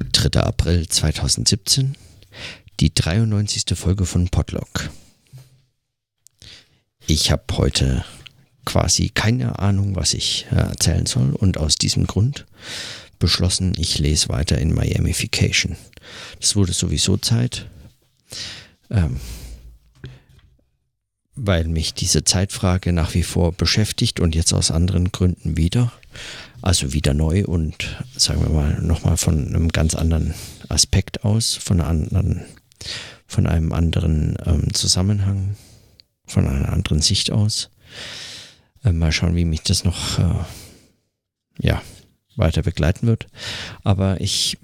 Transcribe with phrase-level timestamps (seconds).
[0.00, 0.40] 3.
[0.40, 1.96] April 2017,
[2.80, 3.64] die 93.
[3.76, 4.90] Folge von Podlock.
[7.06, 8.04] Ich habe heute
[8.64, 12.46] quasi keine Ahnung, was ich äh, erzählen soll und aus diesem Grund
[13.18, 15.76] beschlossen, ich lese weiter in Miamification.
[16.40, 17.66] Es wurde sowieso Zeit,
[18.90, 19.20] ähm,
[21.34, 25.92] weil mich diese Zeitfrage nach wie vor beschäftigt und jetzt aus anderen Gründen wieder.
[26.62, 30.34] Also wieder neu und sagen wir mal nochmal von einem ganz anderen
[30.68, 32.44] Aspekt aus, von, anderen,
[33.26, 35.56] von einem anderen ähm, Zusammenhang,
[36.26, 37.70] von einer anderen Sicht aus.
[38.84, 40.44] Äh, mal schauen, wie mich das noch äh,
[41.60, 41.82] ja,
[42.36, 43.26] weiter begleiten wird.
[43.82, 44.58] Aber ich,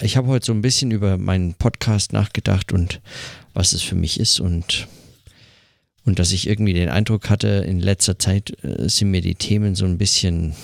[0.00, 3.00] ich habe heute so ein bisschen über meinen Podcast nachgedacht und
[3.52, 4.88] was es für mich ist und
[6.10, 9.76] und dass ich irgendwie den Eindruck hatte, in letzter Zeit äh, sind mir die Themen
[9.76, 10.56] so ein bisschen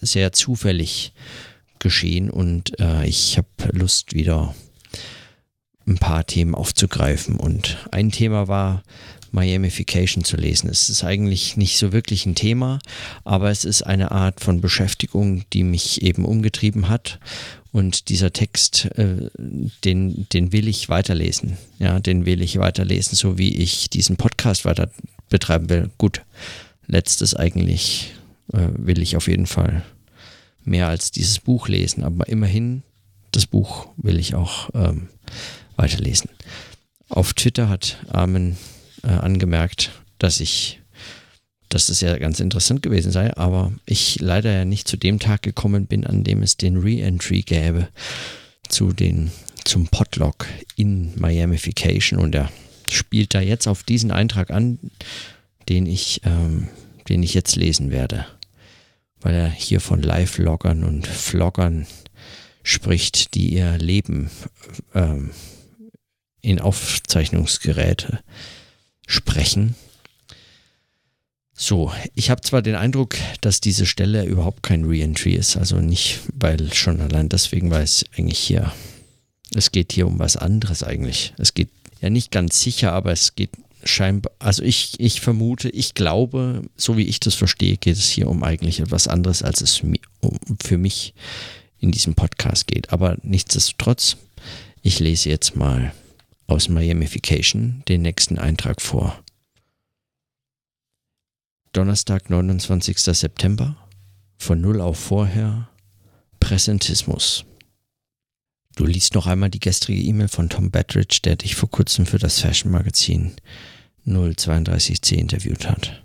[0.00, 1.12] sehr zufällig
[1.78, 4.54] geschehen und äh, ich habe Lust wieder
[5.86, 7.36] ein paar Themen aufzugreifen.
[7.36, 8.82] Und ein Thema war
[9.32, 10.68] Miamification zu lesen.
[10.68, 12.78] Es ist eigentlich nicht so wirklich ein Thema,
[13.24, 17.18] aber es ist eine Art von Beschäftigung, die mich eben umgetrieben hat.
[17.70, 19.30] Und dieser Text, äh,
[19.84, 21.58] den, den will ich weiterlesen.
[21.78, 24.90] Ja, den will ich weiterlesen, so wie ich diesen Podcast weiter
[25.28, 25.90] betreiben will.
[25.98, 26.22] Gut,
[26.86, 28.14] letztes eigentlich
[28.52, 29.84] äh, will ich auf jeden Fall
[30.64, 32.82] mehr als dieses Buch lesen, aber immerhin,
[33.32, 35.08] das Buch will ich auch ähm,
[35.76, 36.30] weiterlesen.
[37.08, 38.56] Auf Twitter hat Armin
[39.02, 40.80] äh, angemerkt, dass ich,
[41.68, 45.42] dass es ja ganz interessant gewesen sei, aber ich leider ja nicht zu dem Tag
[45.42, 47.88] gekommen bin, an dem es den Re-Entry gäbe
[48.68, 49.30] zu den,
[49.64, 52.18] zum Podlog in Miamification.
[52.18, 52.50] Und er
[52.88, 54.78] spielt da jetzt auf diesen Eintrag an,
[55.68, 56.68] den ich, ähm,
[57.08, 58.26] den ich jetzt lesen werde,
[59.20, 61.86] weil er hier von Live-Loggern und Vloggern
[62.62, 64.30] spricht, die ihr Leben
[64.94, 65.30] ähm,
[66.40, 68.20] in Aufzeichnungsgeräte
[69.08, 69.74] sprechen.
[71.54, 76.20] So, ich habe zwar den Eindruck, dass diese Stelle überhaupt kein Reentry ist, also nicht,
[76.32, 78.72] weil schon allein deswegen, weil es eigentlich hier,
[79.54, 81.34] es geht hier um was anderes eigentlich.
[81.36, 81.70] Es geht
[82.00, 83.50] ja nicht ganz sicher, aber es geht
[83.82, 88.28] scheinbar, also ich, ich vermute, ich glaube, so wie ich das verstehe, geht es hier
[88.28, 89.82] um eigentlich etwas anderes, als es
[90.62, 91.14] für mich
[91.80, 92.92] in diesem Podcast geht.
[92.92, 94.16] Aber nichtsdestotrotz,
[94.82, 95.92] ich lese jetzt mal
[96.48, 99.22] aus Miamification den nächsten Eintrag vor.
[101.72, 102.98] Donnerstag, 29.
[102.98, 103.76] September,
[104.38, 105.68] von Null auf vorher,
[106.40, 107.44] Präsentismus.
[108.74, 112.18] Du liest noch einmal die gestrige E-Mail von Tom Badridge, der dich vor kurzem für
[112.18, 113.34] das Fashion Magazin
[114.06, 116.02] 032C interviewt hat.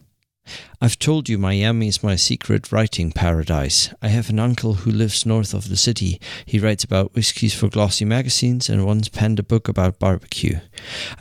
[0.83, 3.93] I've told you Miami is my secret writing paradise.
[4.01, 6.19] I have an uncle who lives north of the city.
[6.45, 10.59] He writes about whiskies for glossy magazines and once penned a book about barbecue.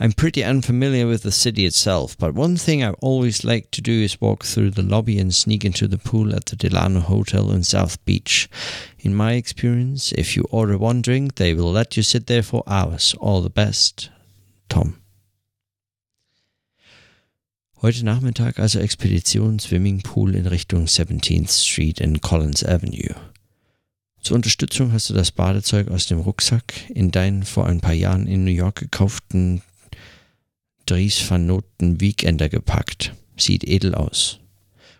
[0.01, 4.03] I'm pretty unfamiliar with the city itself, but one thing I always like to do
[4.03, 7.63] is walk through the lobby and sneak into the pool at the Delano Hotel in
[7.63, 8.49] South Beach.
[8.99, 12.63] In my experience, if you order one drink, they will let you sit there for
[12.67, 13.15] hours.
[13.19, 14.09] All the best,
[14.67, 15.02] Tom.
[17.83, 23.13] Heute Nachmittag also Expedition Swimmingpool in Richtung 17th Street in Collins Avenue.
[24.21, 28.25] Zur Unterstützung hast du das Badezeug aus dem Rucksack in deinen vor ein paar Jahren
[28.25, 29.63] in New York gekauften
[30.85, 33.15] Dries van Noten Weekender gepackt.
[33.35, 34.39] Sieht edel aus.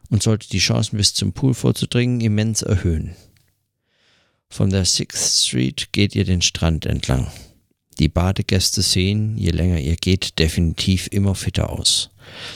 [0.09, 3.15] Und sollte die Chancen bis zum Pool vorzudringen immens erhöhen.
[4.49, 7.31] Von der 6th Street geht ihr den Strand entlang.
[7.99, 12.09] Die Badegäste sehen, je länger ihr geht, definitiv immer fitter aus.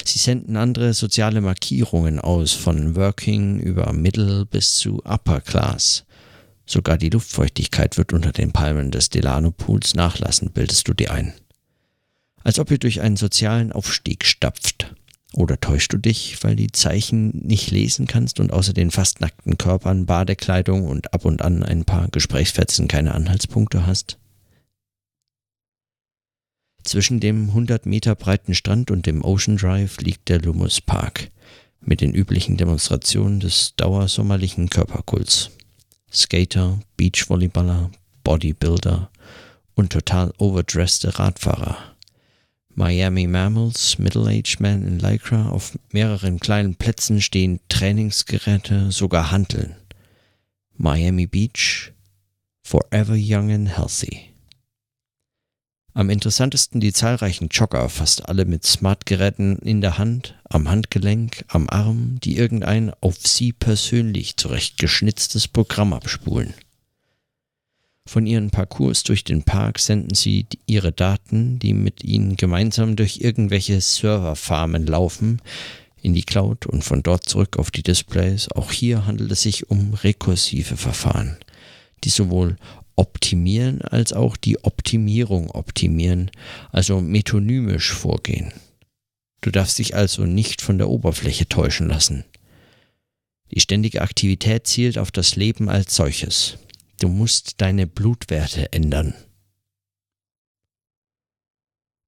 [0.04, 6.06] Sie senden andere soziale Markierungen aus, von Working über Middle bis zu Upper Class.
[6.66, 11.34] Sogar die Luftfeuchtigkeit wird unter den Palmen des Delano Pools nachlassen, bildest du dir ein.
[12.44, 14.94] Als ob ihr durch einen sozialen Aufstieg stapft.
[15.34, 19.58] Oder täuschst du dich, weil die Zeichen nicht lesen kannst und außer den fast nackten
[19.58, 24.18] Körpern, Badekleidung und ab und an ein paar Gesprächsfetzen keine Anhaltspunkte hast?
[26.88, 31.30] Zwischen dem 100 Meter breiten Strand und dem Ocean Drive liegt der Lummus Park
[31.82, 35.52] mit den üblichen Demonstrationen des dauersommerlichen Körperkults.
[36.10, 37.92] Skater, Beachvolleyballer,
[38.24, 39.12] Bodybuilder
[39.76, 41.78] und total overdresste Radfahrer.
[42.74, 49.76] Miami Mammals, Middle-aged Men in Lycra, auf mehreren kleinen Plätzen stehen Trainingsgeräte, sogar Hanteln.
[50.78, 51.92] Miami Beach,
[52.64, 54.37] forever young and healthy.
[55.98, 61.68] Am interessantesten die zahlreichen Jogger, fast alle mit Smartgeräten in der Hand, am Handgelenk, am
[61.70, 66.54] Arm, die irgendein auf sie persönlich zurechtgeschnitztes Programm abspulen.
[68.06, 73.22] Von ihren Parcours durch den Park senden sie ihre Daten, die mit ihnen gemeinsam durch
[73.22, 75.42] irgendwelche Serverfarmen laufen,
[76.04, 78.52] in die Cloud und von dort zurück auf die Displays.
[78.52, 81.38] Auch hier handelt es sich um rekursive Verfahren,
[82.04, 82.56] die sowohl
[82.98, 86.32] optimieren als auch die Optimierung optimieren,
[86.72, 88.52] also metonymisch vorgehen.
[89.42, 92.26] Du darfst dich also nicht von der Oberfläche täuschen lassen.
[93.52, 96.58] Die ständige Aktivität zielt auf das Leben als solches.
[97.00, 99.14] Du musst deine Blutwerte ändern.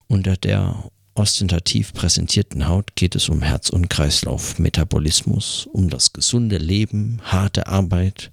[0.08, 6.58] Unter der ostentativ präsentierten Haut geht es um Herz- und Kreislauf, Metabolismus, um das gesunde
[6.58, 8.32] Leben, harte Arbeit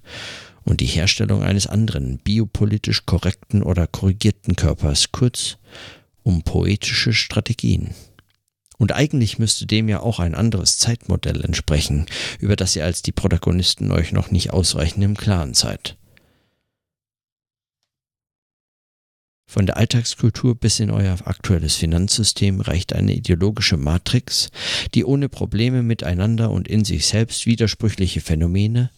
[0.67, 5.57] und die Herstellung eines anderen, biopolitisch korrekten oder korrigierten Körpers, kurz
[6.23, 7.91] um poetische Strategien.
[8.77, 12.05] Und eigentlich müsste dem ja auch ein anderes Zeitmodell entsprechen,
[12.39, 15.97] über das ihr als die Protagonisten euch noch nicht ausreichend im Klaren seid.
[19.49, 24.49] Von der Alltagskultur bis in euer aktuelles Finanzsystem reicht eine ideologische Matrix,
[24.93, 28.91] die ohne Probleme miteinander und in sich selbst widersprüchliche Phänomene,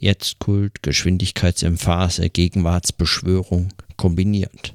[0.00, 4.74] Jetztkult, Geschwindigkeitsemphase, Gegenwartsbeschwörung kombiniert.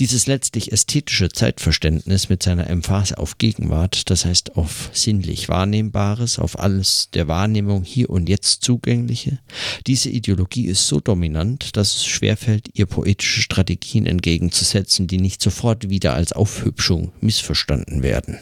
[0.00, 6.58] Dieses letztlich ästhetische Zeitverständnis mit seiner Emphase auf Gegenwart, das heißt auf sinnlich Wahrnehmbares, auf
[6.58, 9.38] alles der Wahrnehmung hier und jetzt zugängliche,
[9.86, 15.88] diese Ideologie ist so dominant, dass es schwerfällt, ihr poetische Strategien entgegenzusetzen, die nicht sofort
[15.88, 18.38] wieder als Aufhübschung missverstanden werden.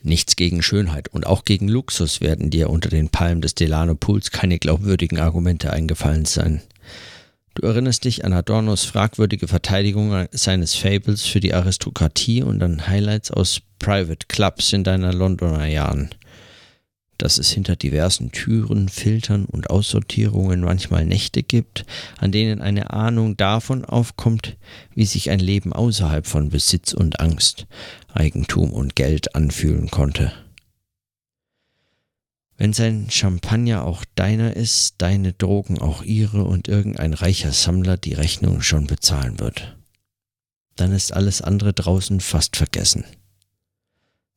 [0.00, 4.30] Nichts gegen Schönheit und auch gegen Luxus werden dir unter den Palmen des Delano Pools
[4.30, 6.62] keine glaubwürdigen Argumente eingefallen sein.
[7.54, 13.30] Du erinnerst dich an Adornos fragwürdige Verteidigung seines Fables für die Aristokratie und an Highlights
[13.30, 16.10] aus Private Clubs in deiner Londoner Jahren.
[17.16, 21.86] Dass es hinter diversen Türen, Filtern und Aussortierungen manchmal Nächte gibt,
[22.18, 24.56] an denen eine Ahnung davon aufkommt,
[24.96, 27.66] wie sich ein Leben außerhalb von Besitz und Angst,
[28.12, 30.32] Eigentum und Geld anfühlen konnte.
[32.56, 38.14] Wenn sein Champagner auch deiner ist, deine Drogen auch ihre und irgendein reicher Sammler die
[38.14, 39.76] Rechnung schon bezahlen wird.
[40.76, 43.04] Dann ist alles andere draußen fast vergessen.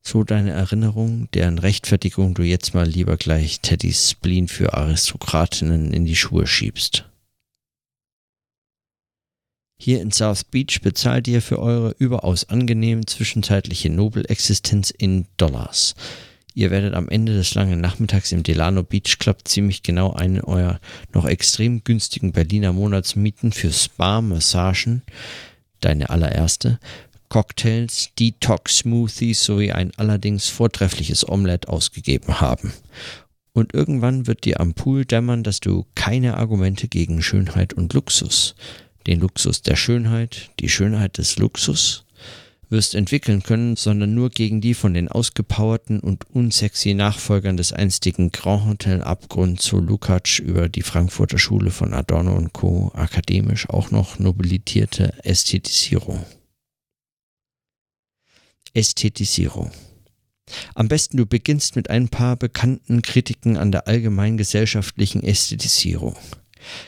[0.02, 6.04] So deine Erinnerung, deren Rechtfertigung du jetzt mal lieber gleich Teddys Spleen für Aristokratinnen in
[6.04, 7.04] die Schuhe schiebst.
[9.80, 15.94] Hier in South Beach bezahlt ihr für eure überaus angenehm zwischenzeitliche Nobelexistenz in Dollars,
[16.58, 20.80] Ihr werdet am Ende des langen Nachmittags im Delano Beach Club ziemlich genau einen eurer
[21.14, 25.02] noch extrem günstigen Berliner Monatsmieten für Spa-Massagen,
[25.78, 26.80] deine allererste,
[27.28, 32.72] Cocktails, Detox-Smoothies sowie ein allerdings vortreffliches Omelette ausgegeben haben.
[33.52, 38.56] Und irgendwann wird dir am Pool dämmern, dass du keine Argumente gegen Schönheit und Luxus,
[39.06, 42.04] den Luxus der Schönheit, die Schönheit des Luxus,
[42.70, 48.30] wirst entwickeln können, sondern nur gegen die von den ausgepowerten und unsexy Nachfolgern des einstigen
[48.30, 52.92] Grand Hotel Abgrund zu Lukács über die Frankfurter Schule von Adorno und Co.
[52.94, 56.24] akademisch auch noch nobilitierte Ästhetisierung.
[58.74, 59.72] Ästhetisierung.
[60.74, 66.16] Am besten du beginnst mit ein paar bekannten Kritiken an der allgemeingesellschaftlichen Ästhetisierung.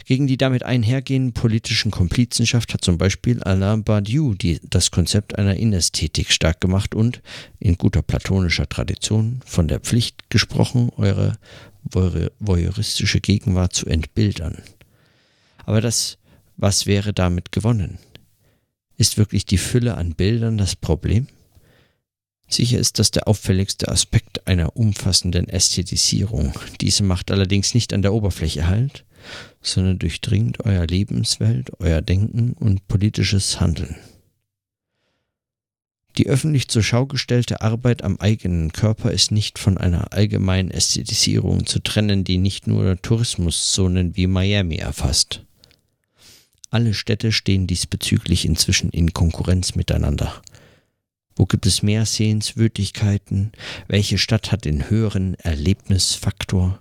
[0.05, 5.57] Gegen die damit einhergehenden politischen Komplizenschaft hat zum Beispiel Alain Badiou die, das Konzept einer
[5.57, 7.23] Inästhetik stark gemacht und,
[7.59, 11.39] in guter platonischer Tradition, von der Pflicht gesprochen, eure
[11.83, 14.59] voyeuristische Gegenwart zu entbildern.
[15.65, 16.19] Aber das,
[16.57, 17.99] was wäre damit gewonnen?
[18.97, 21.27] Ist wirklich die Fülle an Bildern das Problem?
[22.49, 26.53] Sicher ist das der auffälligste Aspekt einer umfassenden Ästhetisierung.
[26.81, 29.05] Diese macht allerdings nicht an der Oberfläche Halt,
[29.62, 33.97] sondern durchdringt euer Lebenswelt, euer Denken und politisches Handeln.
[36.17, 41.67] Die öffentlich zur Schau gestellte Arbeit am eigenen Körper ist nicht von einer allgemeinen Ästhetisierung
[41.67, 45.45] zu trennen, die nicht nur Tourismuszonen wie Miami erfasst.
[46.71, 50.43] Alle Städte stehen diesbezüglich inzwischen in Konkurrenz miteinander.
[51.37, 53.53] Wo gibt es mehr Sehenswürdigkeiten?
[53.89, 56.81] Welche Stadt hat den höheren Erlebnisfaktor?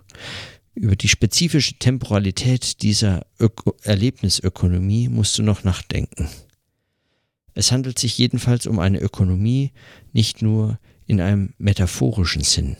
[0.74, 6.28] Über die spezifische Temporalität dieser Öko Erlebnisökonomie musst du noch nachdenken.
[7.54, 9.72] Es handelt sich jedenfalls um eine Ökonomie
[10.12, 12.76] nicht nur in einem metaphorischen Sinn.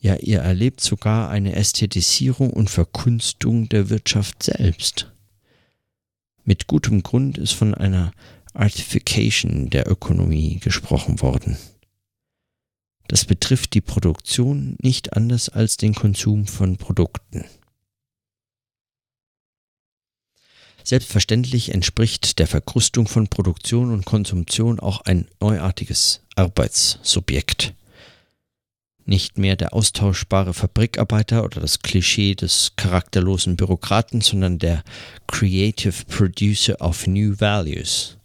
[0.00, 5.12] Ja, ihr erlebt sogar eine Ästhetisierung und Verkunstung der Wirtschaft selbst.
[6.44, 8.12] Mit gutem Grund ist von einer
[8.54, 11.56] Artification der Ökonomie gesprochen worden.
[13.10, 17.44] Das betrifft die Produktion nicht anders als den Konsum von Produkten.
[20.84, 27.74] Selbstverständlich entspricht der Verkrustung von Produktion und Konsumption auch ein neuartiges Arbeitssubjekt.
[29.06, 34.84] Nicht mehr der austauschbare Fabrikarbeiter oder das Klischee des charakterlosen Bürokraten, sondern der
[35.26, 38.18] Creative Producer of New Values.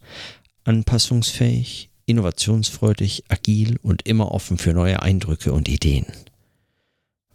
[0.63, 6.05] Anpassungsfähig, innovationsfreudig, agil und immer offen für neue Eindrücke und Ideen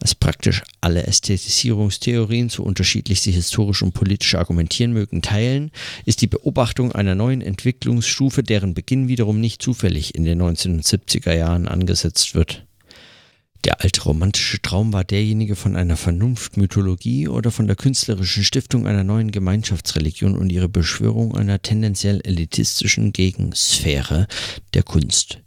[0.00, 5.70] was praktisch alle Ästhetisierungstheorien, so unterschiedlich sie historisch und politisch argumentieren mögen, teilen,
[6.06, 11.68] ist die Beobachtung einer neuen Entwicklungsstufe, deren Beginn wiederum nicht zufällig in den 1970er Jahren
[11.68, 12.66] angesetzt wird.
[13.64, 19.04] Der alte romantische Traum war derjenige von einer Vernunftmythologie oder von der künstlerischen Stiftung einer
[19.04, 24.26] neuen Gemeinschaftsreligion und ihre Beschwörung einer tendenziell elitistischen Gegensphäre
[24.72, 25.40] der Kunst.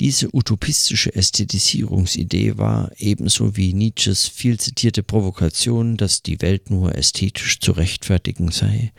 [0.00, 7.60] Diese utopistische Ästhetisierungsidee war ebenso wie Nietzsches viel zitierte Provokation, dass die Welt nur ästhetisch
[7.60, 8.92] zu rechtfertigen sei,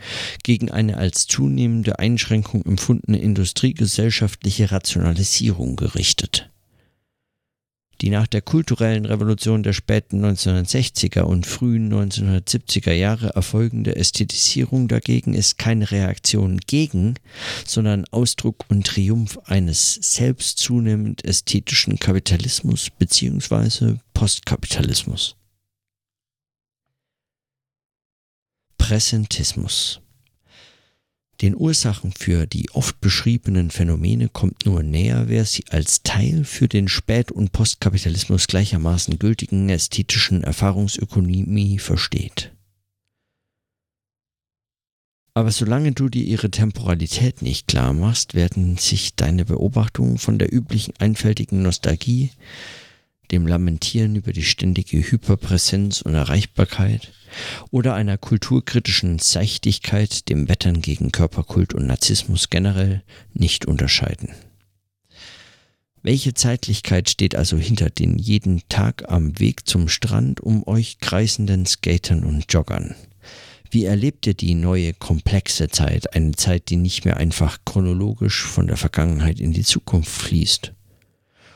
[0.44, 6.48] gegen eine als zunehmende Einschränkung empfundene industriegesellschaftliche Rationalisierung gerichtet.
[8.00, 15.34] Die nach der kulturellen Revolution der späten 1960er und frühen 1970er Jahre erfolgende Ästhetisierung dagegen
[15.34, 17.14] ist keine Reaktion gegen,
[17.66, 23.96] sondern Ausdruck und Triumph eines selbst zunehmend ästhetischen Kapitalismus bzw.
[24.12, 25.36] Postkapitalismus.
[28.76, 30.03] Präsentismus
[31.44, 36.68] den Ursachen für die oft beschriebenen Phänomene kommt nur näher, wer sie als Teil für
[36.68, 42.50] den Spät- und Postkapitalismus gleichermaßen gültigen ästhetischen Erfahrungsökonomie versteht.
[45.34, 50.50] Aber solange du dir ihre Temporalität nicht klar machst, werden sich deine Beobachtungen von der
[50.50, 52.30] üblichen einfältigen Nostalgie,
[53.30, 57.12] dem Lamentieren über die ständige Hyperpräsenz und Erreichbarkeit,
[57.70, 63.02] oder einer kulturkritischen Seichtigkeit, dem Wettern gegen Körperkult und Narzissmus generell
[63.32, 64.30] nicht unterscheiden.
[66.02, 71.64] Welche Zeitlichkeit steht also hinter den jeden Tag am Weg zum Strand um euch kreisenden
[71.64, 72.94] Skatern und Joggern?
[73.70, 78.66] Wie erlebt ihr die neue komplexe Zeit, eine Zeit, die nicht mehr einfach chronologisch von
[78.66, 80.74] der Vergangenheit in die Zukunft fließt?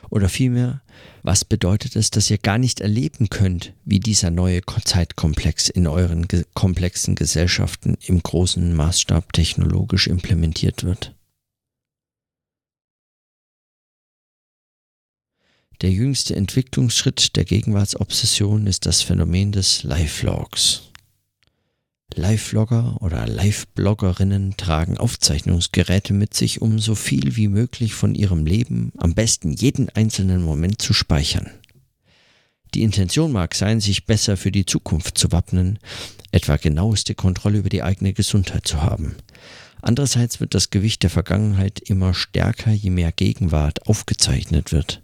[0.09, 0.81] Oder vielmehr,
[1.21, 6.27] was bedeutet es, dass ihr gar nicht erleben könnt, wie dieser neue Zeitkomplex in euren
[6.27, 11.15] ge komplexen Gesellschaften im großen Maßstab technologisch implementiert wird?
[15.81, 20.88] Der jüngste Entwicklungsschritt der Gegenwartsobsession ist das Phänomen des Lifelogs.
[22.15, 28.91] Live-Vlogger oder Live-Bloggerinnen tragen Aufzeichnungsgeräte mit sich, um so viel wie möglich von ihrem Leben,
[28.97, 31.51] am besten jeden einzelnen Moment zu speichern.
[32.73, 35.79] Die Intention mag sein, sich besser für die Zukunft zu wappnen,
[36.31, 39.15] etwa genaueste Kontrolle über die eigene Gesundheit zu haben.
[39.81, 45.01] Andererseits wird das Gewicht der Vergangenheit immer stärker, je mehr Gegenwart aufgezeichnet wird.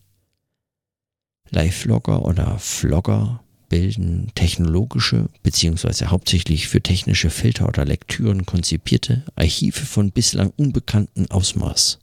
[1.50, 6.06] Live-Vlogger oder Vlogger bilden technologische bzw.
[6.06, 12.00] hauptsächlich für technische Filter oder Lektüren konzipierte Archive von bislang unbekanntem Ausmaß.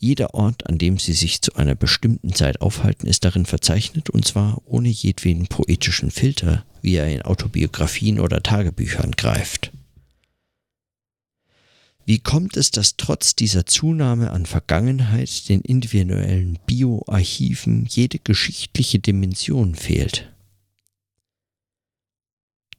[0.00, 4.24] Jeder Ort, an dem sie sich zu einer bestimmten Zeit aufhalten, ist darin verzeichnet und
[4.24, 9.72] zwar ohne jedweden poetischen Filter, wie er in Autobiografien oder Tagebüchern greift.
[12.08, 19.74] Wie kommt es, dass trotz dieser Zunahme an Vergangenheit den individuellen Bioarchiven jede geschichtliche Dimension
[19.74, 20.32] fehlt?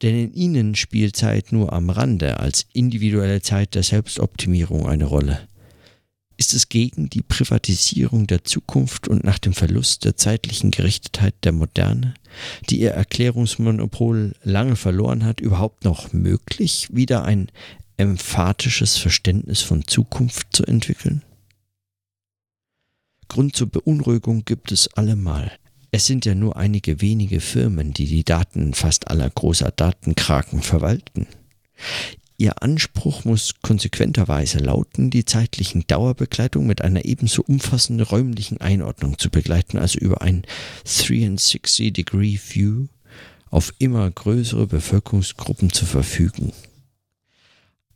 [0.01, 5.47] Denn in ihnen spielt Zeit nur am Rande als individuelle Zeit der Selbstoptimierung eine Rolle.
[6.37, 11.51] Ist es gegen die Privatisierung der Zukunft und nach dem Verlust der zeitlichen Gerichtetheit der
[11.51, 12.13] Moderne,
[12.69, 17.51] die ihr Erklärungsmonopol lange verloren hat, überhaupt noch möglich, wieder ein
[17.97, 21.23] emphatisches Verständnis von Zukunft zu entwickeln?
[23.27, 25.51] Grund zur Beunruhigung gibt es allemal.
[25.91, 31.27] Es sind ja nur einige wenige Firmen, die die Daten fast aller großer Datenkraken verwalten.
[32.37, 39.29] Ihr Anspruch muss konsequenterweise lauten, die zeitlichen Dauerbegleitung mit einer ebenso umfassenden räumlichen Einordnung zu
[39.29, 40.43] begleiten, also über ein
[40.85, 42.85] 360-Degree-View
[43.49, 46.53] auf immer größere Bevölkerungsgruppen zu verfügen.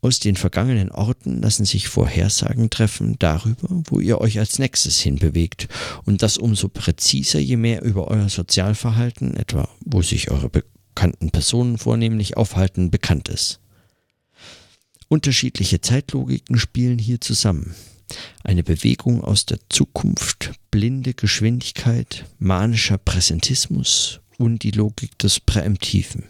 [0.04, 5.70] Aus den vergangenen Orten lassen sich Vorhersagen treffen darüber, wo ihr euch als nächstes hinbewegt
[6.04, 11.78] und das umso präziser, je mehr über euer Sozialverhalten, etwa wo sich eure bekannten Personen
[11.78, 13.62] vornehmlich aufhalten, bekannt ist.
[15.08, 17.74] Unterschiedliche Zeitlogiken spielen hier zusammen.
[18.44, 26.26] Eine Bewegung aus der Zukunft, blinde Geschwindigkeit, manischer Präsentismus und die Logik des Präemptiven.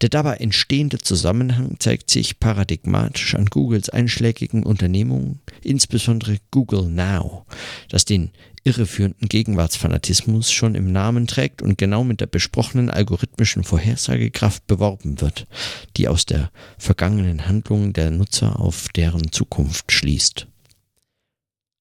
[0.00, 7.46] Der dabei entstehende Zusammenhang zeigt sich paradigmatisch an Googles einschlägigen Unternehmungen, insbesondere Google Now,
[7.88, 8.32] das den
[8.64, 15.46] irreführenden Gegenwartsfanatismus schon im Namen trägt und genau mit der besprochenen algorithmischen Vorhersagekraft beworben wird,
[15.96, 20.46] die aus der vergangenen Handlung der Nutzer auf deren Zukunft schließt.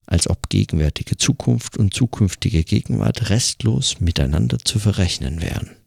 [0.07, 5.80] Als ob gegenwärtige Zukunft und zukünftige Gegenwart restlos miteinander zu verrechnen wären.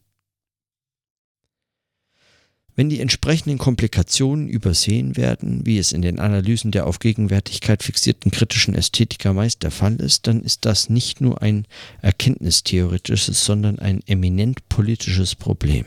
[2.75, 8.31] Wenn die entsprechenden Komplikationen übersehen werden, wie es in den Analysen der auf Gegenwärtigkeit fixierten
[8.31, 11.65] kritischen Ästhetiker meist der Fall ist, dann ist das nicht nur ein
[12.01, 15.85] erkenntnistheoretisches, sondern ein eminent politisches Problem.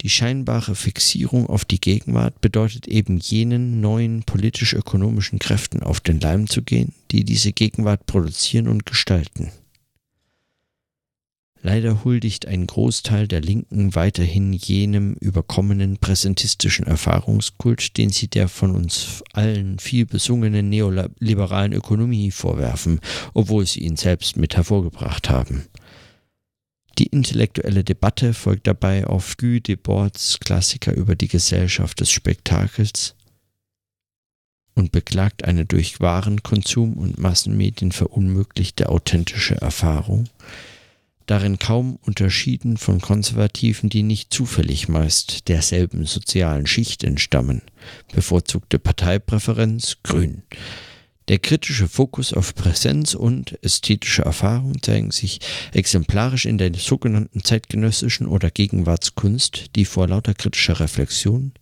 [0.00, 6.48] Die scheinbare Fixierung auf die Gegenwart bedeutet eben jenen neuen politisch-ökonomischen Kräften auf den Leim
[6.48, 9.52] zu gehen, die diese Gegenwart produzieren und gestalten.
[11.64, 18.74] Leider huldigt ein Großteil der Linken weiterhin jenem überkommenen präsentistischen Erfahrungskult, den sie der von
[18.74, 22.98] uns allen viel besungenen neoliberalen Ökonomie vorwerfen,
[23.32, 25.68] obwohl sie ihn selbst mit hervorgebracht haben.
[26.98, 33.14] Die intellektuelle Debatte folgt dabei auf Guy Debord's Klassiker über die Gesellschaft des Spektakels
[34.74, 40.28] und beklagt eine durch Warenkonsum und Massenmedien verunmöglichte authentische Erfahrung,
[41.26, 47.62] darin kaum unterschieden von Konservativen, die nicht zufällig meist derselben sozialen Schicht entstammen.
[48.14, 50.42] Bevorzugte Parteipräferenz Grün.
[51.28, 55.38] Der kritische Fokus auf Präsenz und ästhetische Erfahrung zeigen sich
[55.72, 61.52] exemplarisch in der sogenannten zeitgenössischen oder Gegenwartskunst, die vor lauter kritischer Reflexion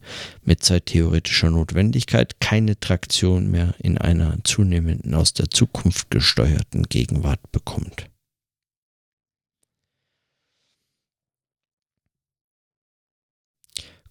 [0.44, 8.06] mit zeittheoretischer Notwendigkeit keine Traktion mehr in einer zunehmenden aus der Zukunft gesteuerten Gegenwart bekommt.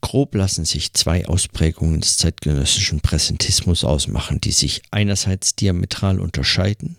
[0.10, 6.98] Grob lassen sich zwei Ausprägungen des zeitgenössischen Präsentismus ausmachen, die sich einerseits diametral unterscheiden,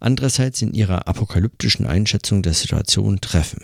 [0.00, 3.62] andererseits in ihrer apokalyptischen Einschätzung der Situation treffen.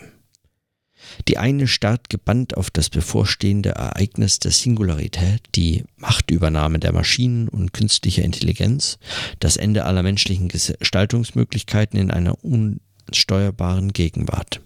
[1.27, 7.73] Die eine starrt gebannt auf das bevorstehende Ereignis der Singularität, die Machtübernahme der Maschinen und
[7.73, 8.99] künstlicher Intelligenz,
[9.41, 14.61] das Ende aller menschlichen Gestaltungsmöglichkeiten in einer unsteuerbaren Gegenwart.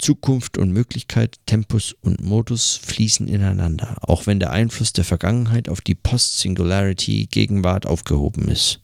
[0.00, 5.80] Zukunft und Möglichkeit, Tempus und Modus fließen ineinander, auch wenn der Einfluss der Vergangenheit auf
[5.80, 8.80] die Post-Singularity Gegenwart aufgehoben ist.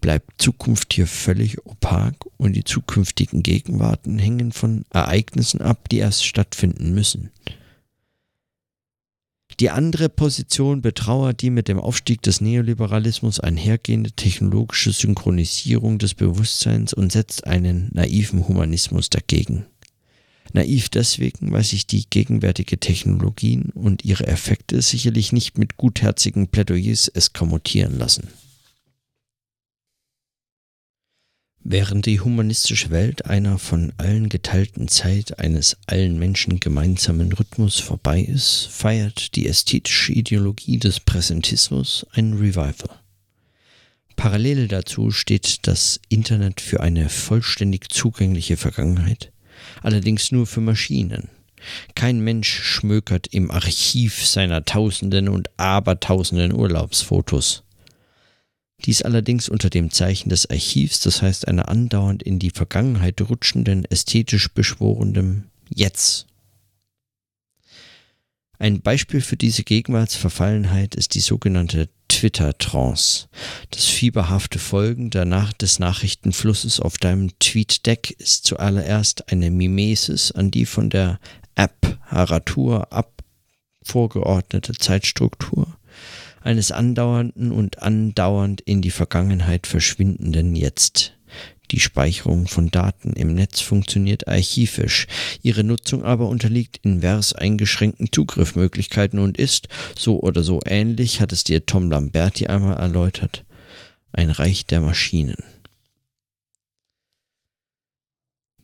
[0.00, 6.26] Bleibt Zukunft hier völlig opak und die zukünftigen Gegenwarten hängen von Ereignissen ab, die erst
[6.26, 7.30] stattfinden müssen.
[9.60, 16.92] Die andere Position betrauert die mit dem Aufstieg des Neoliberalismus einhergehende technologische Synchronisierung des Bewusstseins
[16.92, 19.66] und setzt einen naiven Humanismus dagegen.
[20.54, 27.08] Naiv deswegen, weil sich die gegenwärtige Technologien und ihre Effekte sicherlich nicht mit gutherzigen Plädoyers
[27.08, 28.28] eskamotieren lassen.
[31.66, 38.20] Während die humanistische Welt einer von allen geteilten Zeit eines allen Menschen gemeinsamen Rhythmus vorbei
[38.20, 43.00] ist, feiert die ästhetische Ideologie des Präsentismus ein Revival.
[44.14, 49.32] Parallel dazu steht das Internet für eine vollständig zugängliche Vergangenheit,
[49.84, 51.28] allerdings nur für Maschinen.
[51.94, 57.62] Kein Mensch schmökert im Archiv seiner Tausenden und Abertausenden Urlaubsfotos.
[58.84, 63.84] Dies allerdings unter dem Zeichen des Archivs, das heißt einer andauernd in die Vergangenheit rutschenden,
[63.86, 66.26] ästhetisch beschworenen Jetzt.
[68.58, 73.28] Ein Beispiel für diese Gegenwartsverfallenheit ist die sogenannte Twitter-Trance.
[73.70, 80.50] Das fieberhafte Folgen der Nacht des Nachrichtenflusses auf deinem Tweet-Deck ist zuallererst eine Mimesis an
[80.50, 81.18] die von der
[81.56, 83.22] App Haratur ab
[83.82, 85.76] vorgeordnete Zeitstruktur
[86.40, 91.14] eines andauernden und andauernd in die Vergangenheit verschwindenden Jetzt.
[91.70, 95.06] Die Speicherung von Daten im Netz funktioniert archivisch,
[95.42, 101.44] ihre Nutzung aber unterliegt invers eingeschränkten Zugriffmöglichkeiten und ist, so oder so ähnlich, hat es
[101.44, 103.44] dir Tom Lamberti einmal erläutert,
[104.12, 105.42] ein Reich der Maschinen.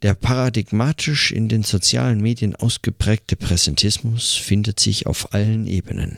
[0.03, 6.17] Der paradigmatisch in den sozialen Medien ausgeprägte Präsentismus findet sich auf allen Ebenen.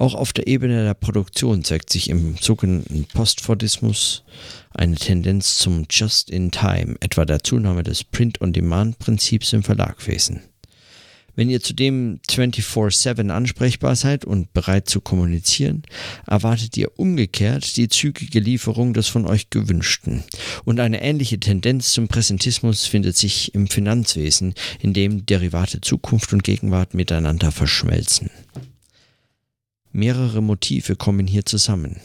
[0.00, 4.24] Auch auf der Ebene der Produktion zeigt sich im sogenannten Postfordismus
[4.72, 10.40] eine Tendenz zum Just-in-Time, etwa der Zunahme des Print-on-Demand-Prinzips im Verlagwesen.
[11.36, 15.82] Wenn ihr zudem 24/7 ansprechbar seid und bereit zu kommunizieren,
[16.26, 20.24] erwartet ihr umgekehrt die zügige Lieferung des von euch gewünschten.
[20.64, 26.42] Und eine ähnliche Tendenz zum Präsentismus findet sich im Finanzwesen, in dem Derivate Zukunft und
[26.42, 28.30] Gegenwart miteinander verschmelzen.
[29.92, 32.00] Mehrere Motive kommen hier zusammen.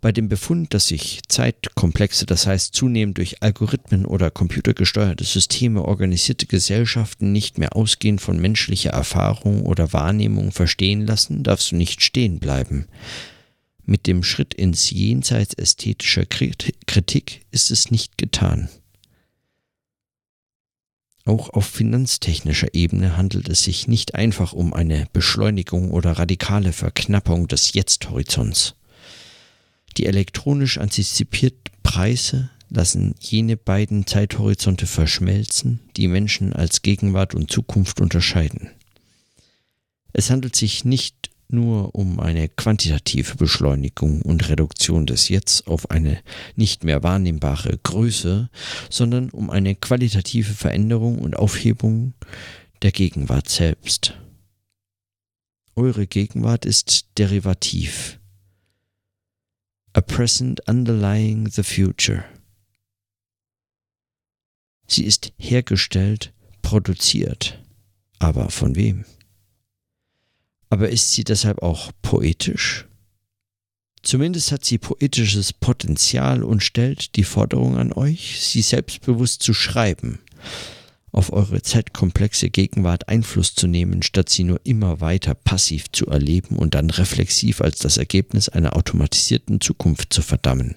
[0.00, 6.46] Bei dem Befund, dass sich zeitkomplexe, das heißt zunehmend durch Algorithmen oder computergesteuerte Systeme organisierte
[6.46, 12.40] Gesellschaften nicht mehr ausgehend von menschlicher Erfahrung oder Wahrnehmung verstehen lassen, darfst du nicht stehen
[12.40, 12.86] bleiben.
[13.86, 18.68] Mit dem Schritt ins Jenseits ästhetischer Kritik ist es nicht getan.
[21.26, 27.48] Auch auf finanztechnischer Ebene handelt es sich nicht einfach um eine Beschleunigung oder radikale Verknappung
[27.48, 28.74] des Jetzt-Horizonts.
[29.96, 38.00] Die elektronisch antizipierten Preise lassen jene beiden Zeithorizonte verschmelzen, die Menschen als Gegenwart und Zukunft
[38.00, 38.70] unterscheiden.
[40.12, 46.20] Es handelt sich nicht nur um eine quantitative Beschleunigung und Reduktion des Jetzt auf eine
[46.56, 48.50] nicht mehr wahrnehmbare Größe,
[48.90, 52.14] sondern um eine qualitative Veränderung und Aufhebung
[52.82, 54.18] der Gegenwart selbst.
[55.76, 58.20] Eure Gegenwart ist derivativ,
[59.92, 62.24] a present underlying the future.
[64.86, 67.60] Sie ist hergestellt, produziert.
[68.18, 69.04] Aber von wem?
[70.70, 72.86] Aber ist sie deshalb auch poetisch?
[74.02, 80.18] Zumindest hat sie poetisches Potenzial und stellt die Forderung an euch, sie selbstbewusst zu schreiben,
[81.10, 86.56] auf eure zeitkomplexe Gegenwart Einfluss zu nehmen, statt sie nur immer weiter passiv zu erleben
[86.56, 90.76] und dann reflexiv als das Ergebnis einer automatisierten Zukunft zu verdammen.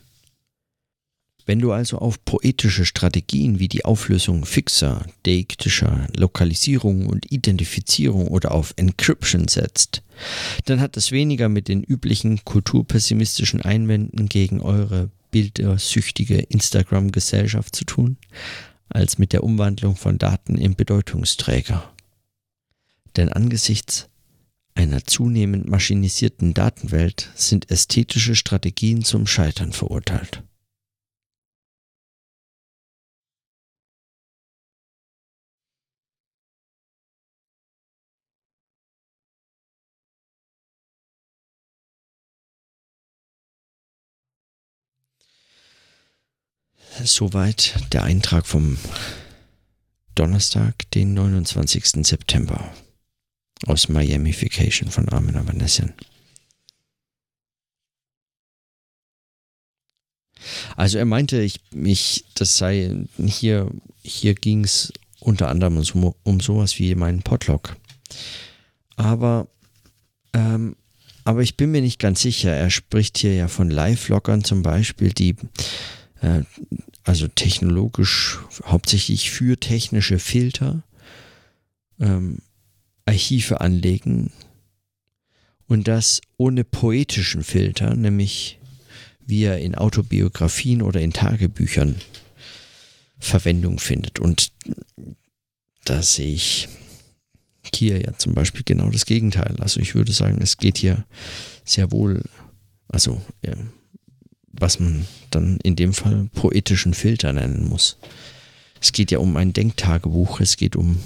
[1.47, 8.51] Wenn du also auf poetische Strategien wie die Auflösung fixer, deiktischer Lokalisierung und Identifizierung oder
[8.51, 10.03] auf Encryption setzt,
[10.65, 18.17] dann hat es weniger mit den üblichen kulturpessimistischen Einwänden gegen eure bildersüchtige Instagram-Gesellschaft zu tun,
[18.89, 21.93] als mit der Umwandlung von Daten in Bedeutungsträger.
[23.15, 24.09] Denn angesichts
[24.75, 30.43] einer zunehmend maschinisierten Datenwelt sind ästhetische Strategien zum Scheitern verurteilt.
[47.03, 48.77] Soweit der Eintrag vom
[50.15, 52.05] Donnerstag, den 29.
[52.05, 52.73] September
[53.65, 55.93] aus Miamification von Armin Avanesian.
[60.75, 63.69] Also er meinte, ich, ich, das sei hier,
[64.03, 67.75] hier ging es unter anderem um, um sowas wie meinen Podlog.
[68.95, 69.47] Aber,
[70.33, 70.75] ähm,
[71.23, 72.51] aber ich bin mir nicht ganz sicher.
[72.51, 75.35] Er spricht hier ja von Live-Loggern zum Beispiel, die
[77.03, 80.83] also technologisch hauptsächlich für technische Filter
[81.99, 82.39] ähm,
[83.05, 84.31] Archive anlegen
[85.67, 88.59] und das ohne poetischen Filter, nämlich
[89.25, 91.95] wie er in Autobiografien oder in Tagebüchern
[93.19, 94.19] Verwendung findet.
[94.19, 94.51] Und
[95.83, 96.69] da sehe ich
[97.73, 99.55] hier ja zum Beispiel genau das Gegenteil.
[99.59, 101.05] Also ich würde sagen, es geht hier
[101.65, 102.23] sehr wohl,
[102.87, 103.53] also ja,
[104.51, 107.97] was man dann in dem Fall poetischen Filter nennen muss.
[108.81, 110.99] Es geht ja um ein Denktagebuch, es geht um,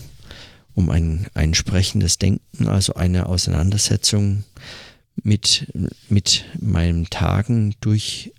[0.74, 4.44] um ein, ein sprechendes Denken, also eine Auseinandersetzung
[5.24, 5.72] mit,
[6.10, 8.34] mit meinen Tagen durch,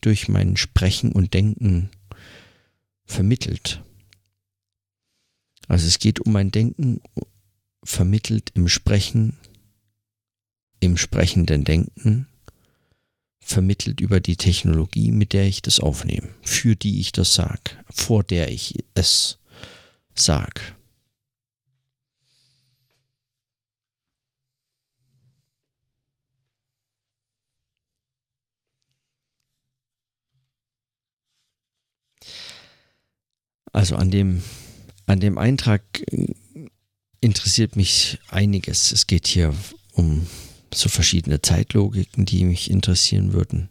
[0.00, 1.90] durch mein Sprechen und Denken
[3.04, 3.82] vermittelt.
[5.66, 7.00] Also es geht um mein Denken
[7.84, 9.36] vermittelt im Sprechen,
[10.80, 12.26] im sprechenden Denken
[13.48, 18.22] vermittelt über die Technologie, mit der ich das aufnehme, für die ich das sag, vor
[18.22, 19.38] der ich es
[20.14, 20.76] sag.
[33.72, 34.42] Also an dem,
[35.06, 35.82] an dem Eintrag
[37.20, 38.92] interessiert mich einiges.
[38.92, 39.54] Es geht hier
[39.92, 40.26] um
[40.74, 43.68] so verschiedene Zeitlogiken, die mich interessieren würden.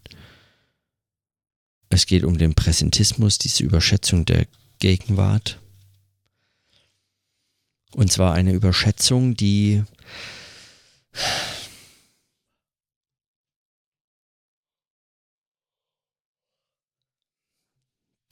[1.90, 4.48] Es geht um den Präsentismus, diese Überschätzung der
[4.80, 5.60] Gegenwart.
[7.92, 9.84] Und zwar eine Überschätzung, die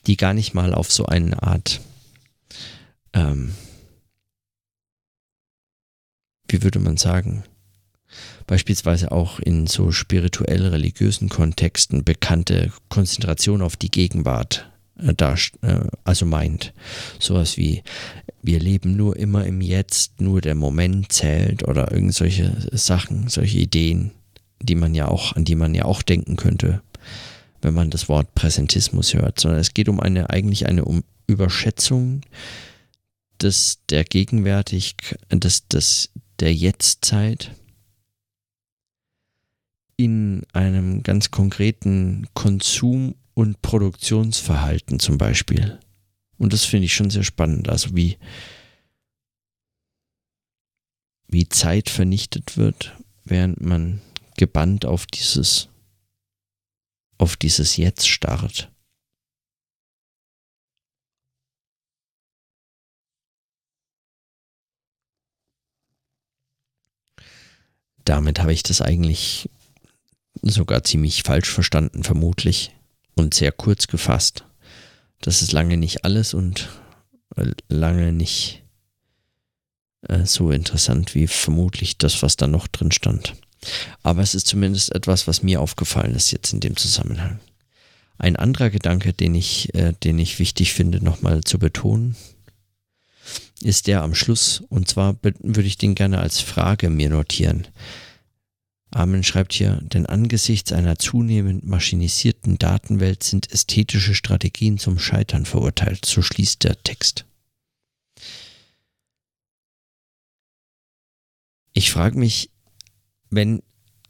[0.06, 1.82] die gar nicht mal auf so eine Art
[3.14, 3.56] ähm,
[6.48, 7.44] wie würde man sagen,
[8.48, 15.14] beispielsweise auch in so spirituell-religiösen Kontexten bekannte Konzentration auf die Gegenwart äh,
[15.62, 16.74] äh, also meint.
[17.20, 17.84] Sowas wie,
[18.42, 24.12] wir leben nur immer im Jetzt, nur der Moment zählt oder irgendwelche Sachen, solche Ideen,
[24.62, 26.82] die man ja auch, an die man ja auch denken könnte,
[27.62, 32.22] wenn man das Wort Präsentismus hört, sondern es geht um eine, eigentlich eine um Überschätzung
[33.42, 34.96] des, der Gegenwärtig,
[35.32, 37.52] des, des, der Jetztzeit
[39.98, 45.80] in einem ganz konkreten Konsum- und Produktionsverhalten zum Beispiel.
[46.38, 47.70] Und das finde ich schon sehr spannend.
[47.70, 48.18] Also wie,
[51.28, 54.02] wie Zeit vernichtet wird, während man
[54.38, 55.70] gebannt auf dieses,
[57.18, 58.72] auf dieses Jetzt starrt.
[68.04, 69.50] Damit habe ich das eigentlich
[70.42, 72.76] sogar ziemlich falsch verstanden, vermutlich,
[73.16, 74.46] und sehr kurz gefasst.
[75.22, 76.70] Das ist lange nicht alles und
[77.36, 78.64] äh, lange nicht
[80.08, 83.34] äh, so interessant wie vermutlich das, was da noch drin stand.
[84.04, 87.40] Aber es ist zumindest etwas, was mir aufgefallen ist jetzt in dem Zusammenhang.
[88.18, 92.16] Ein anderer Gedanke, den ich, äh, den ich wichtig finde, nochmal zu betonen,
[93.62, 94.64] ist der am Schluss.
[94.70, 97.68] Und zwar würde ich den gerne als Frage mir notieren.
[98.96, 106.06] Amen schreibt hier, denn angesichts einer zunehmend maschinisierten Datenwelt sind ästhetische Strategien zum Scheitern verurteilt.
[106.06, 107.26] So schließt der Text.
[111.74, 112.52] Ich frage mich,
[113.30, 113.62] wenn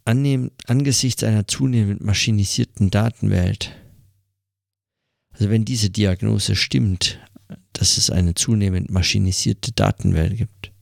[0.04, 3.72] annehm, angesichts einer zunehmend maschinisierten Datenwelt,
[5.32, 7.20] also wenn diese Diagnose stimmt,
[7.74, 10.75] dass es eine zunehmend maschinisierte Datenwelt gibt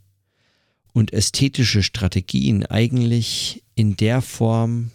[0.93, 4.91] und ästhetische Strategien eigentlich in der Form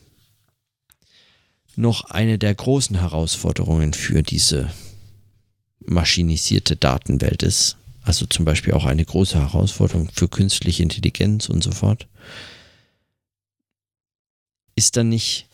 [1.75, 4.73] noch eine der großen Herausforderungen für diese
[5.81, 7.77] maschinisierte Datenwelt ist.
[8.03, 12.09] Also zum Beispiel auch eine große Herausforderung für künstliche Intelligenz und so fort.
[14.75, 15.47] Ist da nicht,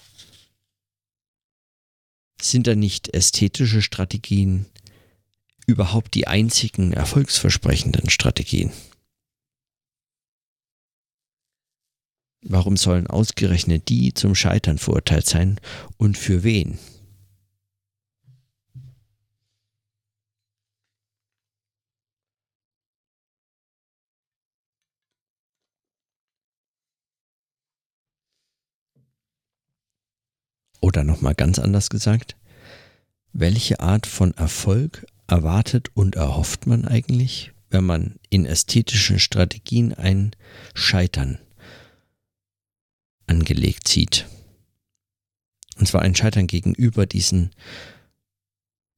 [2.41, 4.67] sind da nicht ästhetische Strategien
[5.67, 8.71] überhaupt die einzigen erfolgsversprechenden Strategien?
[12.47, 15.59] Warum sollen ausgerechnet die zum Scheitern verurteilt sein
[15.97, 16.79] und für wen?
[30.83, 32.37] Oder nochmal ganz anders gesagt,
[33.33, 40.33] welche Art von Erfolg erwartet und erhofft man eigentlich, wenn man in ästhetischen Strategien ein
[40.75, 41.39] Scheitern
[43.27, 44.27] angelegt sieht.
[45.77, 47.51] Und zwar ein Scheitern gegenüber diesen,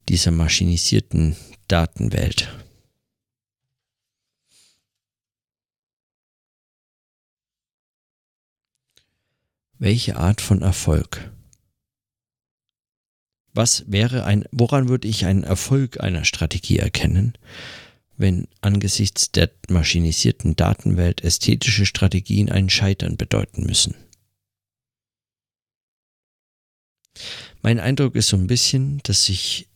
[0.08, 1.36] dieser maschinisierten
[1.68, 2.54] Datenwelt.
[9.78, 11.30] Welche Art von Erfolg?
[13.52, 17.34] Was wäre ein, woran würde ich einen Erfolg einer Strategie erkennen,
[18.16, 23.94] wenn angesichts der maschinisierten Datenwelt ästhetische Strategien ein Scheitern bedeuten müssen?
[27.62, 29.68] Mein Eindruck ist so ein bisschen, dass ich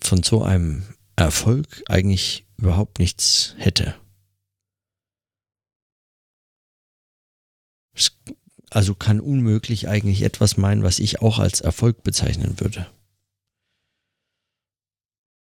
[0.00, 0.82] von so einem
[1.16, 3.94] Erfolg eigentlich überhaupt nichts hätte.
[8.70, 12.86] Also kann unmöglich eigentlich etwas meinen, was ich auch als Erfolg bezeichnen würde.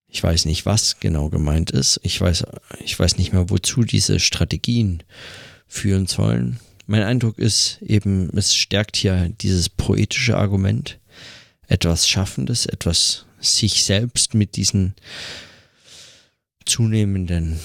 [0.06, 2.00] Ich weiß nicht, was genau gemeint ist.
[2.02, 2.46] Ich weiß,
[2.82, 5.02] ich weiß nicht mehr, wozu diese Strategien
[5.66, 6.60] führen sollen.
[6.86, 10.98] Mein Eindruck ist eben, es stärkt hier dieses poetische Argument,
[11.68, 14.94] etwas Schaffendes, etwas sich selbst mit diesen
[16.64, 17.60] zunehmenden,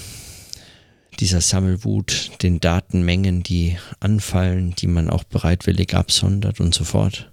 [1.20, 7.32] dieser Sammelwut, den Datenmengen, die anfallen, die man auch bereitwillig absondert und so fort,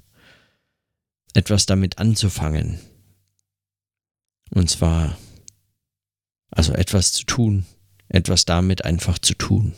[1.35, 2.79] etwas damit anzufangen.
[4.51, 5.17] Und zwar,
[6.51, 7.67] also etwas zu tun,
[8.09, 9.75] etwas damit einfach zu tun.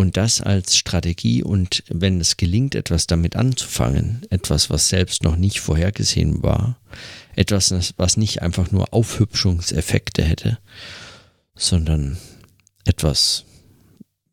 [0.00, 1.42] Und das als Strategie.
[1.42, 6.80] Und wenn es gelingt, etwas damit anzufangen, etwas, was selbst noch nicht vorhergesehen war,
[7.36, 10.58] etwas, was nicht einfach nur Aufhübschungseffekte hätte,
[11.54, 12.16] sondern
[12.86, 13.44] etwas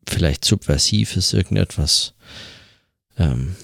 [0.08, 2.14] vielleicht Subversives, irgendetwas
[3.18, 3.54] ähm,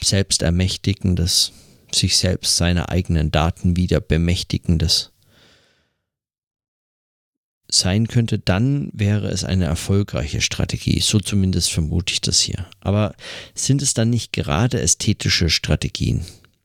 [0.00, 1.52] Selbstermächtigendes,
[1.94, 5.12] sich selbst seiner eigenen Daten wieder bemächtigendes,
[7.78, 11.00] sein könnte, dann wäre es eine erfolgreiche Strategie.
[11.00, 12.66] So zumindest vermute ich das hier.
[12.80, 13.14] Aber
[13.54, 16.24] sind es dann nicht gerade ästhetische Strategien?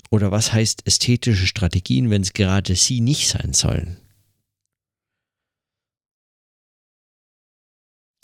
[0.10, 3.98] Oder was heißt ästhetische Strategien, wenn es gerade sie nicht sein sollen?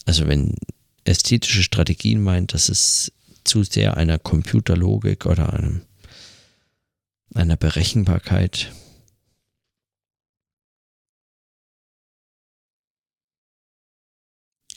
[0.05, 0.55] Also wenn
[1.03, 3.11] ästhetische Strategien meint, dass es
[3.43, 5.81] zu sehr einer Computerlogik oder einem,
[7.33, 8.71] einer Berechenbarkeit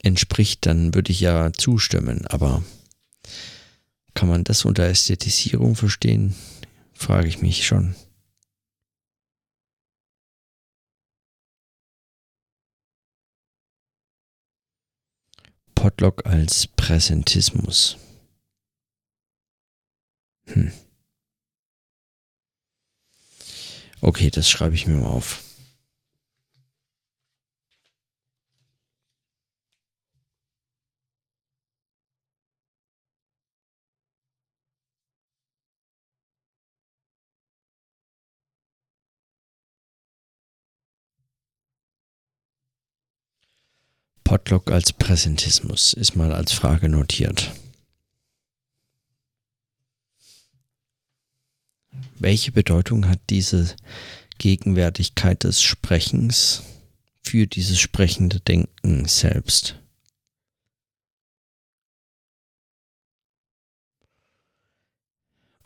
[0.03, 2.27] entspricht, dann würde ich ja zustimmen.
[2.27, 2.63] Aber
[4.15, 6.35] kann man das unter Ästhetisierung verstehen?
[6.93, 7.95] Frage ich mich schon.
[15.75, 17.97] Potlock als Präsentismus.
[20.47, 20.73] Hm.
[24.03, 25.43] Okay, das schreibe ich mir mal auf.
[44.31, 47.51] Potluck als Präsentismus ist mal als Frage notiert.
[52.17, 53.75] Welche Bedeutung hat diese
[54.39, 56.63] Gegenwärtigkeit des Sprechens
[57.25, 59.81] für dieses sprechende Denken selbst?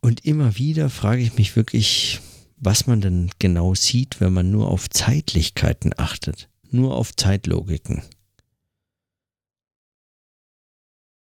[0.00, 2.22] Und immer wieder frage ich mich wirklich,
[2.56, 8.02] was man denn genau sieht, wenn man nur auf Zeitlichkeiten achtet, nur auf Zeitlogiken.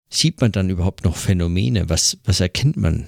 [0.08, 1.88] Sieht man dann überhaupt noch Phänomene?
[1.88, 3.06] Was, was erkennt man?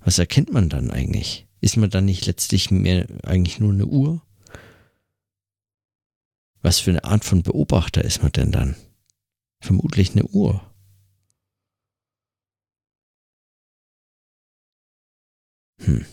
[0.00, 1.46] Was erkennt man dann eigentlich?
[1.60, 4.22] Ist man dann nicht letztlich mehr eigentlich nur eine Uhr?
[6.62, 8.76] Was für eine Art von Beobachter ist man denn dann?
[9.60, 10.62] Vermutlich eine Uhr.
[15.78, 16.04] Hm.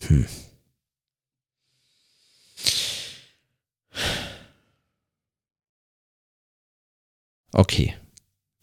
[0.00, 0.26] Hm.
[7.52, 7.94] Okay.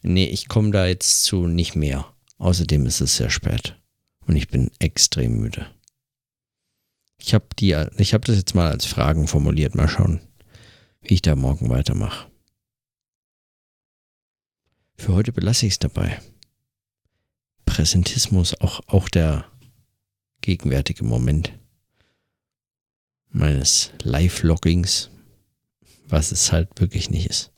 [0.01, 2.13] Nee, ich komme da jetzt zu nicht mehr.
[2.37, 3.79] Außerdem ist es sehr spät.
[4.25, 5.67] Und ich bin extrem müde.
[7.17, 9.75] Ich habe die, das jetzt mal als Fragen formuliert.
[9.75, 10.21] Mal schauen,
[11.01, 12.31] wie ich da morgen weitermache.
[14.95, 16.19] Für heute belasse ich es dabei.
[17.65, 19.45] Präsentismus, auch, auch der
[20.41, 21.57] gegenwärtige Moment
[23.29, 25.11] meines Live-Loggings,
[26.07, 27.51] was es halt wirklich nicht ist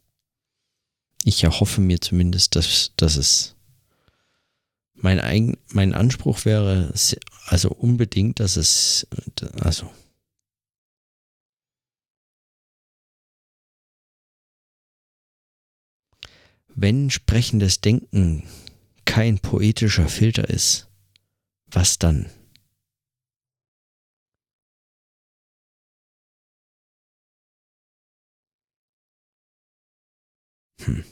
[1.24, 3.56] ich erhoffe mir zumindest, dass, dass es
[4.94, 6.94] mein, eigen, mein Anspruch wäre,
[7.48, 9.08] also unbedingt, dass es,
[9.60, 9.90] also
[16.76, 18.44] wenn sprechendes Denken
[19.06, 20.88] kein poetischer Filter ist,
[21.68, 22.30] was dann?
[30.86, 31.04] Hm.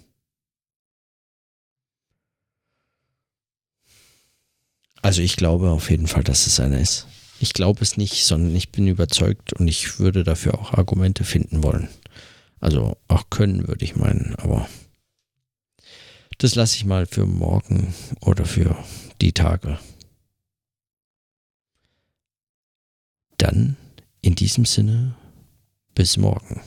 [5.01, 7.07] Also ich glaube auf jeden Fall, dass es einer ist.
[7.39, 11.63] Ich glaube es nicht, sondern ich bin überzeugt und ich würde dafür auch Argumente finden
[11.63, 11.87] wollen.
[12.59, 14.67] Also auch können, würde ich meinen, aber
[16.37, 18.77] das lasse ich mal für morgen oder für
[19.21, 19.79] die Tage.
[23.37, 23.77] Dann
[24.21, 25.15] in diesem Sinne,
[25.95, 26.61] bis morgen.